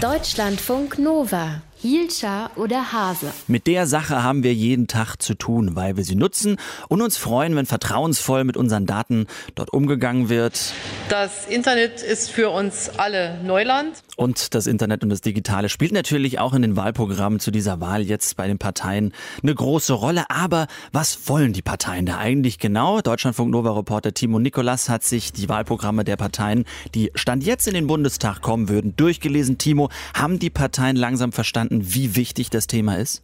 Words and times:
Deutschlandfunk 0.00 0.98
Nova. 0.98 1.62
Hielscher 1.80 2.50
oder 2.56 2.92
Hase. 2.92 3.30
Mit 3.46 3.66
der 3.66 3.86
Sache 3.86 4.22
haben 4.22 4.42
wir 4.42 4.54
jeden 4.54 4.86
Tag 4.86 5.16
zu 5.16 5.34
tun, 5.34 5.76
weil 5.76 5.96
wir 5.96 6.04
sie 6.04 6.14
nutzen 6.14 6.56
und 6.88 7.02
uns 7.02 7.18
freuen, 7.18 7.54
wenn 7.56 7.66
vertrauensvoll 7.66 8.44
mit 8.44 8.56
unseren 8.56 8.86
Daten 8.86 9.26
dort 9.54 9.70
umgegangen 9.70 10.30
wird. 10.30 10.72
Das 11.10 11.46
Internet 11.46 12.02
ist 12.02 12.30
für 12.30 12.48
uns 12.50 12.90
alle 12.96 13.38
Neuland. 13.44 14.02
Und 14.16 14.54
das 14.54 14.66
Internet 14.66 15.02
und 15.02 15.08
das 15.08 15.22
Digitale 15.22 15.68
spielt 15.68 15.92
natürlich 15.92 16.38
auch 16.38 16.54
in 16.54 16.62
den 16.62 16.76
Wahlprogrammen 16.76 17.40
zu 17.40 17.50
dieser 17.50 17.80
Wahl 17.80 18.02
jetzt 18.02 18.36
bei 18.36 18.46
den 18.46 18.58
Parteien 18.58 19.12
eine 19.42 19.54
große 19.54 19.92
Rolle. 19.92 20.30
Aber 20.30 20.68
was 20.92 21.28
wollen 21.28 21.52
die 21.52 21.62
Parteien 21.62 22.06
da 22.06 22.18
eigentlich 22.18 22.58
genau? 22.58 23.00
Deutschlandfunk 23.00 23.50
Nova 23.50 23.72
Reporter 23.72 24.14
Timo 24.14 24.38
Nikolas 24.38 24.88
hat 24.88 25.02
sich 25.02 25.32
die 25.32 25.48
Wahlprogramme 25.48 26.04
der 26.04 26.16
Parteien, 26.16 26.64
die 26.94 27.10
Stand 27.14 27.44
jetzt 27.44 27.66
in 27.66 27.74
den 27.74 27.88
Bundestag 27.88 28.40
kommen 28.40 28.68
würden, 28.68 28.94
durchgelesen. 28.96 29.58
Timo, 29.58 29.90
haben 30.14 30.38
die 30.38 30.50
Parteien 30.50 30.96
langsam 30.96 31.32
verstanden, 31.32 31.94
wie 31.94 32.14
wichtig 32.14 32.50
das 32.50 32.68
Thema 32.68 32.96
ist? 32.96 33.22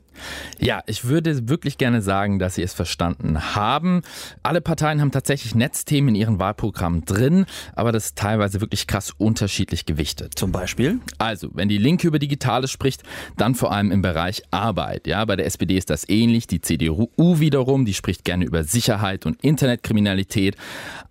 Ja, 0.58 0.82
ich 0.86 1.04
würde 1.04 1.48
wirklich 1.48 1.78
gerne 1.78 2.02
sagen, 2.02 2.38
dass 2.38 2.56
sie 2.56 2.62
es 2.62 2.74
verstanden 2.74 3.54
haben. 3.54 4.02
Alle 4.42 4.60
Parteien 4.60 5.00
haben 5.00 5.10
tatsächlich 5.10 5.54
Netzthemen 5.54 6.10
in 6.10 6.20
ihren 6.20 6.38
Wahlprogrammen 6.38 7.04
drin, 7.04 7.46
aber 7.74 7.92
das 7.92 8.06
ist 8.06 8.16
teilweise 8.16 8.60
wirklich 8.60 8.86
krass 8.86 9.12
unterschiedlich 9.16 9.86
gewichtet. 9.86 10.34
Zum 10.36 10.52
Beispiel? 10.52 11.00
Also, 11.18 11.50
wenn 11.54 11.68
die 11.68 11.78
Linke 11.78 12.06
über 12.06 12.18
Digitales 12.18 12.70
spricht, 12.70 13.02
dann 13.36 13.54
vor 13.54 13.72
allem 13.72 13.90
im 13.90 14.02
Bereich 14.02 14.42
Arbeit. 14.50 15.06
Ja, 15.06 15.24
bei 15.24 15.36
der 15.36 15.46
SPD 15.46 15.76
ist 15.76 15.90
das 15.90 16.08
ähnlich. 16.08 16.46
Die 16.46 16.60
CDU 16.60 17.08
wiederum, 17.16 17.84
die 17.84 17.94
spricht 17.94 18.24
gerne 18.24 18.44
über 18.44 18.64
Sicherheit 18.64 19.26
und 19.26 19.42
Internetkriminalität. 19.42 20.56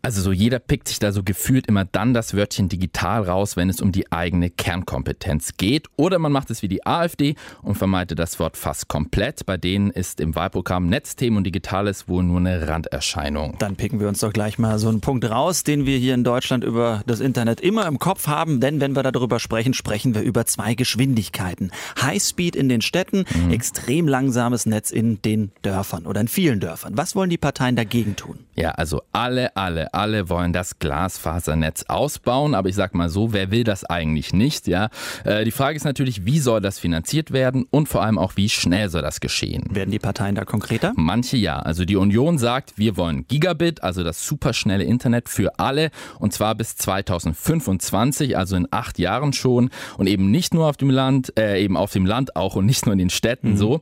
Also 0.01 0.21
so 0.21 0.31
jeder 0.31 0.59
pickt 0.59 0.87
sich 0.87 0.99
da 0.99 1.11
so 1.11 1.23
gefühlt 1.23 1.67
immer 1.67 1.85
dann 1.85 2.13
das 2.13 2.33
Wörtchen 2.33 2.69
digital 2.69 3.23
raus, 3.23 3.57
wenn 3.57 3.69
es 3.69 3.81
um 3.81 3.91
die 3.91 4.11
eigene 4.11 4.49
Kernkompetenz 4.49 5.57
geht. 5.57 5.87
Oder 5.97 6.19
man 6.19 6.31
macht 6.31 6.49
es 6.49 6.61
wie 6.61 6.67
die 6.67 6.85
AfD 6.85 7.35
und 7.61 7.75
vermeidet 7.75 8.19
das 8.19 8.39
Wort 8.39 8.57
fast 8.57 8.88
komplett. 9.00 9.45
Bei 9.45 9.55
denen 9.55 9.92
ist 9.92 10.19
im 10.19 10.36
Wahlprogramm 10.36 10.89
Netzthemen 10.89 11.38
und 11.38 11.45
Digitales 11.45 12.09
wohl 12.09 12.22
nur 12.22 12.39
eine 12.39 12.67
Randerscheinung. 12.67 13.56
Dann 13.58 13.78
picken 13.78 14.02
wir 14.02 14.09
uns 14.09 14.19
doch 14.19 14.33
gleich 14.33 14.59
mal 14.59 14.78
so 14.78 14.89
einen 14.89 15.00
Punkt 15.00 15.30
raus, 15.30 15.64
den 15.64 15.86
wir 15.86 15.97
hier 15.97 16.14
in 16.16 16.25
Deutschland 16.25 16.66
über 16.66 17.02
das 17.08 17.22
Internet 17.22 17.61
immer 17.61 17.88
im 17.88 17.97
Kopf 17.97 18.28
haben. 18.28 18.59
Denn 18.59 18.81
wenn 18.81 18.97
wir 18.97 19.03
darüber 19.03 19.39
sprechen, 19.39 19.73
sprechen 19.73 20.16
wir 20.16 20.22
über 20.22 20.45
zwei 20.45 20.75
Geschwindigkeiten. 20.75 21.72
Highspeed 22.02 22.58
in 22.58 22.67
den 22.67 22.81
Städten, 22.81 23.23
mhm. 23.33 23.52
extrem 23.52 24.06
langsames 24.06 24.66
Netz 24.66 24.91
in 24.91 25.22
den 25.22 25.52
Dörfern 25.61 26.06
oder 26.06 26.19
in 26.19 26.28
vielen 26.28 26.59
Dörfern. 26.59 26.97
Was 26.97 27.16
wollen 27.16 27.30
die 27.30 27.38
Parteien 27.38 27.78
dagegen 27.78 28.17
tun? 28.17 28.39
Ja, 28.56 28.72
also 28.72 29.02
alle, 29.13 29.56
alle, 29.56 29.94
alle 29.94 30.28
wollen 30.28 30.52
das 30.52 30.80
Glasfasernetz 30.80 31.84
ausbauen. 31.88 32.53
Aber 32.53 32.67
ich 32.67 32.75
sag 32.75 32.94
mal 32.94 33.08
so, 33.08 33.31
wer 33.31 33.50
will 33.52 33.63
das 33.63 33.86
eigentlich 33.86 34.34
nicht? 34.34 34.67
Ja, 34.67 34.89
äh, 35.23 35.45
die 35.45 35.52
Frage 35.52 35.78
ist 35.78 35.86
natürlich, 35.86 36.25
wie 36.25 36.39
soll 36.39 36.59
das 36.59 36.80
finanziert 36.80 37.31
werden 37.31 37.66
und 37.69 37.88
vor 37.88 38.03
allem 38.03 38.17
auch, 38.17 38.34
wie 38.36 38.50
schnell 38.50 38.78
schnell 38.80 38.89
soll 38.89 39.02
das 39.02 39.19
geschehen? 39.19 39.63
Werden 39.69 39.91
die 39.91 39.99
Parteien 39.99 40.35
da 40.35 40.45
konkreter? 40.45 40.94
Manche 40.95 41.35
ja. 41.35 41.58
Also 41.58 41.83
die 41.83 41.97
Union 41.97 42.38
sagt, 42.38 42.77
wir 42.77 42.95
wollen 42.95 43.27
Gigabit, 43.27 43.83
also 43.83 44.03
das 44.03 44.25
superschnelle 44.25 44.83
Internet 44.85 45.27
für 45.27 45.59
alle 45.59 45.91
und 46.19 46.31
zwar 46.31 46.55
bis 46.55 46.77
2025, 46.77 48.38
also 48.38 48.55
in 48.55 48.67
acht 48.72 48.97
Jahren 48.97 49.33
schon 49.33 49.69
und 49.97 50.07
eben 50.07 50.31
nicht 50.31 50.53
nur 50.53 50.67
auf 50.67 50.77
dem 50.77 50.89
Land, 50.89 51.38
äh, 51.38 51.61
eben 51.61 51.75
auf 51.75 51.91
dem 51.91 52.05
Land 52.05 52.38
auch 52.38 52.55
und 52.55 52.66
nicht 52.66 52.85
nur 52.85 52.94
in 52.94 53.00
den 53.00 53.09
Städten 53.09 53.52
mhm. 53.52 53.57
so. 53.57 53.81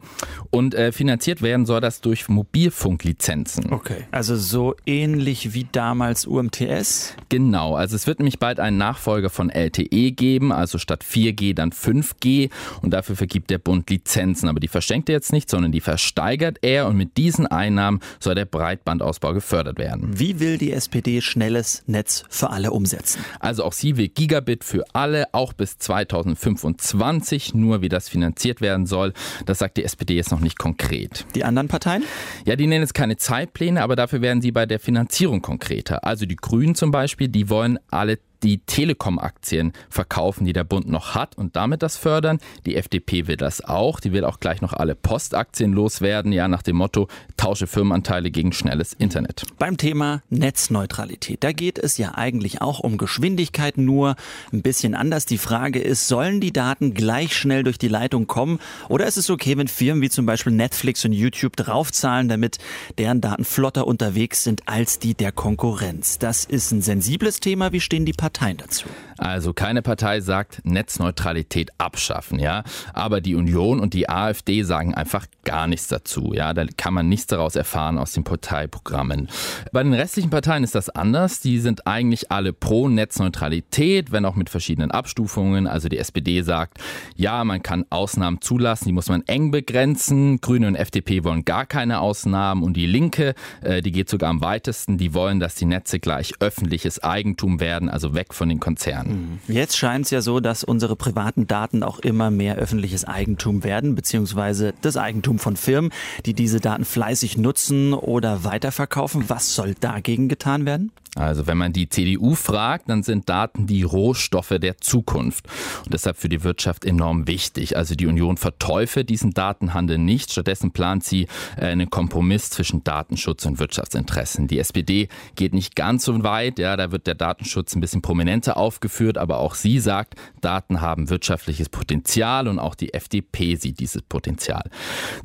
Und 0.49 0.73
äh, 0.73 0.91
finanziert 0.91 1.41
werden 1.43 1.65
soll 1.65 1.81
das 1.81 2.01
durch 2.01 2.27
Mobilfunklizenzen. 2.27 3.71
Okay. 3.71 4.05
Also 4.11 4.35
so 4.35 4.75
ähnlich 4.85 5.53
wie 5.53 5.67
damals 5.71 6.25
UMTS? 6.25 7.15
Genau. 7.29 7.75
Also 7.75 7.95
es 7.95 8.07
wird 8.07 8.19
nämlich 8.19 8.39
bald 8.39 8.59
einen 8.59 8.77
Nachfolger 8.77 9.29
von 9.29 9.49
LTE 9.49 10.11
geben, 10.11 10.51
also 10.51 10.79
statt 10.79 11.03
4G 11.03 11.53
dann 11.53 11.71
5G 11.71 12.49
und 12.81 12.91
dafür 12.91 13.15
vergibt 13.15 13.51
der 13.51 13.59
Bund 13.59 13.89
Lizenzen, 13.89 14.49
aber 14.49 14.59
die 14.59 14.67
verschenkt 14.87 15.09
er 15.09 15.15
jetzt 15.15 15.33
nicht, 15.33 15.49
sondern 15.49 15.73
die 15.73 15.81
versteigert 15.81 16.59
er 16.61 16.87
und 16.87 16.95
mit 16.95 17.17
diesen 17.17 17.45
Einnahmen 17.45 17.99
soll 18.21 18.35
der 18.35 18.45
Breitbandausbau 18.45 19.33
gefördert 19.33 19.79
werden. 19.79 20.17
Wie 20.17 20.39
will 20.39 20.57
die 20.57 20.71
SPD 20.71 21.19
schnelles 21.19 21.83
Netz 21.87 22.23
für 22.29 22.51
alle 22.51 22.71
umsetzen? 22.71 23.19
Also 23.41 23.65
auch 23.65 23.73
sie 23.73 23.97
will 23.97 24.07
Gigabit 24.07 24.63
für 24.63 24.85
alle, 24.93 25.25
auch 25.33 25.51
bis 25.51 25.77
2025. 25.77 27.53
Nur 27.53 27.81
wie 27.81 27.89
das 27.89 28.07
finanziert 28.07 28.61
werden 28.61 28.85
soll, 28.85 29.11
das 29.45 29.59
sagt 29.59 29.75
die 29.75 29.83
SPD 29.83 30.15
jetzt 30.15 30.31
noch 30.31 30.39
nicht 30.39 30.57
konkret. 30.57 31.25
Die 31.35 31.43
anderen 31.43 31.67
Parteien? 31.67 32.05
Ja, 32.45 32.55
die 32.55 32.65
nennen 32.65 32.83
jetzt 32.83 32.93
keine 32.93 33.17
Zeitpläne, 33.17 33.83
aber 33.83 33.97
dafür 33.97 34.21
werden 34.21 34.41
sie 34.41 34.53
bei 34.53 34.65
der 34.65 34.79
Finanzierung 34.79 35.41
konkreter. 35.41 36.05
Also 36.05 36.25
die 36.25 36.37
Grünen 36.37 36.75
zum 36.75 36.91
Beispiel, 36.91 37.27
die 37.27 37.49
wollen 37.49 37.77
alle 37.91 38.19
die 38.43 38.59
Telekom-Aktien 38.59 39.73
verkaufen, 39.89 40.45
die 40.45 40.53
der 40.53 40.63
Bund 40.63 40.87
noch 40.87 41.15
hat 41.15 41.37
und 41.37 41.55
damit 41.55 41.81
das 41.81 41.97
fördern. 41.97 42.39
Die 42.65 42.75
FDP 42.75 43.27
will 43.27 43.37
das 43.37 43.63
auch. 43.63 43.99
Die 43.99 44.11
will 44.11 44.23
auch 44.23 44.39
gleich 44.39 44.61
noch 44.61 44.73
alle 44.73 44.95
Postaktien 44.95 45.73
loswerden, 45.73 46.31
ja, 46.31 46.47
nach 46.47 46.61
dem 46.61 46.77
Motto, 46.77 47.07
tausche 47.35 47.67
Firmenanteile 47.67 48.31
gegen 48.31 48.53
schnelles 48.53 48.93
Internet. 48.93 49.43
Beim 49.57 49.77
Thema 49.77 50.21
Netzneutralität, 50.29 51.43
da 51.43 51.51
geht 51.51 51.79
es 51.79 51.97
ja 51.97 52.15
eigentlich 52.15 52.61
auch 52.61 52.79
um 52.79 52.97
Geschwindigkeit, 52.97 53.77
nur 53.77 54.15
ein 54.51 54.61
bisschen 54.61 54.95
anders. 54.95 55.25
Die 55.25 55.37
Frage 55.37 55.79
ist, 55.79 56.07
sollen 56.07 56.39
die 56.39 56.53
Daten 56.53 56.93
gleich 56.93 57.35
schnell 57.35 57.63
durch 57.63 57.77
die 57.77 57.87
Leitung 57.87 58.27
kommen 58.27 58.59
oder 58.89 59.07
ist 59.07 59.17
es 59.17 59.29
okay, 59.29 59.57
wenn 59.57 59.67
Firmen 59.67 60.01
wie 60.01 60.09
zum 60.09 60.25
Beispiel 60.25 60.53
Netflix 60.53 61.03
und 61.05 61.13
YouTube 61.13 61.55
draufzahlen, 61.55 62.29
damit 62.29 62.57
deren 62.97 63.21
Daten 63.21 63.45
flotter 63.45 63.87
unterwegs 63.87 64.43
sind 64.43 64.61
als 64.67 64.99
die 64.99 65.13
der 65.13 65.31
Konkurrenz? 65.31 66.19
Das 66.19 66.45
ist 66.45 66.71
ein 66.71 66.81
sensibles 66.81 67.39
Thema. 67.39 67.71
Wie 67.71 67.81
stehen 67.81 68.05
die 68.05 68.13
Parteien 68.13 68.26
Parteien 68.27 68.57
dazu? 68.57 68.89
Also 69.17 69.53
keine 69.53 69.81
Partei 69.81 70.19
sagt 70.19 70.61
Netzneutralität 70.63 71.71
abschaffen, 71.77 72.39
ja. 72.39 72.63
Aber 72.93 73.21
die 73.21 73.35
Union 73.35 73.79
und 73.79 73.93
die 73.93 74.09
AfD 74.09 74.63
sagen 74.63 74.93
einfach 74.93 75.25
gar 75.43 75.67
nichts 75.67 75.87
dazu, 75.87 76.33
ja. 76.33 76.53
Da 76.53 76.65
kann 76.77 76.93
man 76.93 77.09
nichts 77.09 77.27
daraus 77.27 77.55
erfahren 77.55 77.97
aus 77.97 78.11
den 78.11 78.23
Parteiprogrammen. 78.23 79.29
Bei 79.71 79.81
den 79.81 79.93
restlichen 79.93 80.29
Parteien 80.29 80.63
ist 80.63 80.75
das 80.75 80.89
anders. 80.89 81.39
Die 81.39 81.59
sind 81.59 81.87
eigentlich 81.87 82.31
alle 82.31 82.53
pro 82.53 82.89
Netzneutralität, 82.89 84.11
wenn 84.11 84.25
auch 84.25 84.35
mit 84.35 84.49
verschiedenen 84.49 84.91
Abstufungen. 84.91 85.67
Also 85.67 85.89
die 85.89 85.97
SPD 85.97 86.41
sagt, 86.41 86.77
ja, 87.15 87.43
man 87.43 87.63
kann 87.63 87.85
Ausnahmen 87.89 88.41
zulassen, 88.41 88.85
die 88.85 88.93
muss 88.93 89.09
man 89.09 89.23
eng 89.25 89.51
begrenzen. 89.51 90.41
Grüne 90.41 90.67
und 90.67 90.75
FDP 90.75 91.23
wollen 91.23 91.45
gar 91.45 91.65
keine 91.65 92.01
Ausnahmen 92.01 92.61
und 92.61 92.75
die 92.75 92.85
Linke, 92.85 93.33
äh, 93.61 93.81
die 93.81 93.91
geht 93.91 94.09
sogar 94.09 94.29
am 94.29 94.41
weitesten, 94.41 94.97
die 94.97 95.13
wollen, 95.13 95.39
dass 95.39 95.55
die 95.55 95.65
Netze 95.65 95.99
gleich 95.99 96.33
öffentliches 96.39 97.03
Eigentum 97.03 97.59
werden, 97.59 97.89
also 97.89 98.13
weg 98.17 98.33
von 98.33 98.49
den 98.49 98.59
Konzernen. 98.59 99.39
Mhm. 99.47 99.53
Jetzt 99.53 99.77
scheint 99.77 100.03
es 100.05 100.11
ja 100.11 100.19
so, 100.19 100.41
dass 100.41 100.65
unsere 100.65 100.97
privaten 100.97 101.47
Daten 101.47 101.83
auch 101.83 101.99
immer 101.99 102.29
mehr 102.29 102.57
öffentliches 102.57 103.05
Eigentum 103.05 103.63
werden, 103.63 103.95
beziehungsweise 103.95 104.73
das 104.81 104.97
Eigentum 104.97 105.39
von 105.39 105.55
Firmen, 105.55 105.93
die 106.25 106.33
diese 106.33 106.59
Daten 106.59 106.83
fleißig 106.83 107.37
nutzen 107.37 107.93
oder 107.93 108.43
weiterverkaufen. 108.43 109.29
Was 109.29 109.55
soll 109.55 109.75
dagegen 109.79 110.27
getan 110.27 110.65
werden? 110.65 110.91
Also 111.17 111.47
wenn 111.47 111.57
man 111.57 111.73
die 111.73 111.89
CDU 111.89 112.35
fragt, 112.35 112.89
dann 112.89 113.03
sind 113.03 113.27
Daten 113.29 113.67
die 113.67 113.83
Rohstoffe 113.83 114.53
der 114.59 114.77
Zukunft 114.77 115.47
und 115.83 115.93
deshalb 115.93 116.17
für 116.17 116.29
die 116.29 116.43
Wirtschaft 116.43 116.85
enorm 116.85 117.27
wichtig. 117.27 117.75
Also 117.75 117.95
die 117.95 118.07
Union 118.07 118.37
verteufelt 118.37 119.09
diesen 119.09 119.31
Datenhandel 119.31 119.97
nicht, 119.97 120.31
stattdessen 120.31 120.71
plant 120.71 121.03
sie 121.03 121.27
einen 121.57 121.89
Kompromiss 121.89 122.49
zwischen 122.49 122.83
Datenschutz 122.83 123.45
und 123.45 123.59
Wirtschaftsinteressen. 123.59 124.47
Die 124.47 124.59
SPD 124.59 125.07
geht 125.35 125.53
nicht 125.53 125.75
ganz 125.75 126.05
so 126.05 126.23
weit, 126.23 126.59
ja, 126.59 126.77
da 126.77 126.91
wird 126.91 127.07
der 127.07 127.15
Datenschutz 127.15 127.75
ein 127.75 127.81
bisschen 127.81 128.01
prominenter 128.01 128.57
aufgeführt, 128.57 129.17
aber 129.17 129.39
auch 129.39 129.55
sie 129.55 129.79
sagt, 129.79 130.15
Daten 130.41 130.81
haben 130.81 131.09
wirtschaftliches 131.09 131.69
Potenzial 131.69 132.47
und 132.47 132.59
auch 132.59 132.75
die 132.75 132.93
FDP 132.93 133.55
sieht 133.55 133.79
dieses 133.79 134.01
Potenzial. 134.01 134.69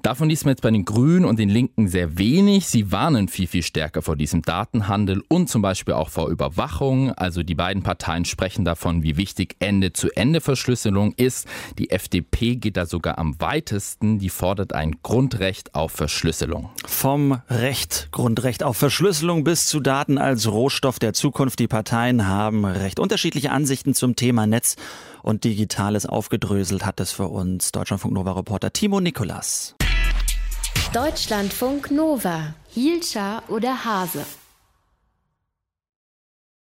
Davon 0.03 0.29
liest 0.29 0.45
man 0.45 0.53
jetzt 0.53 0.63
bei 0.63 0.71
den 0.71 0.85
Grünen 0.85 1.25
und 1.25 1.39
den 1.39 1.49
Linken 1.49 1.89
sehr 1.89 2.19
wenig. 2.19 2.67
Sie 2.67 2.91
warnen 2.93 3.29
viel, 3.29 3.47
viel 3.47 3.63
stärker 3.63 4.03
vor 4.03 4.17
diesem 4.17 4.43
Datenhandel 4.43 5.23
und 5.29 5.49
zum 5.49 5.63
Beispiel 5.63 5.82
Beispiel 5.83 5.95
auch 5.95 6.11
vor 6.11 6.29
Überwachung. 6.29 7.11
Also 7.13 7.43
die 7.43 7.57
beiden 7.57 7.83
Parteien 7.83 8.25
sprechen 8.25 8.65
davon, 8.65 9.03
wie 9.03 9.17
wichtig 9.17 9.57
Ende-zu-Ende-Verschlüsselung 9.59 11.13
ist. 11.17 11.49
Die 11.77 11.91
FDP 11.91 12.55
geht 12.55 12.77
da 12.77 12.87
sogar 12.87 13.19
am 13.19 13.41
weitesten. 13.41 14.21
Die 14.21 14.29
fordert 14.29 14.75
ein 14.75 15.03
Grundrecht 15.03 15.75
auf 15.75 15.91
Verschlüsselung. 15.91 16.71
Vom 16.87 17.41
Recht, 17.51 18.11
Grundrecht 18.13 18.63
auf 18.63 18.77
Verschlüsselung 18.77 19.43
bis 19.43 19.67
zu 19.67 19.81
Daten 19.81 20.19
als 20.19 20.47
Rohstoff 20.47 21.01
der 21.01 21.15
Zukunft. 21.15 21.59
Die 21.59 21.67
Parteien 21.67 22.29
haben 22.29 22.65
recht 22.65 23.01
unterschiedliche 23.01 23.51
Ansichten 23.51 23.93
zum 23.93 24.15
Thema 24.15 24.47
Netz 24.47 24.77
und 25.25 25.43
Digitales 25.43 26.07
aufgedröselt 26.07 26.87
hat 26.87 27.01
es 27.01 27.11
für 27.11 27.27
uns 27.27 27.73
Deutschlandfunk 27.73 28.15
Nova 28.15 28.33
Reporter 28.33 28.73
Timo 28.73 29.01
Nikolas. 29.01 29.75
Deutschlandfunk 30.93 31.91
Nova, 31.91 32.55
Hielscher 32.69 33.43
oder 33.49 33.85
Hase. 33.85 34.25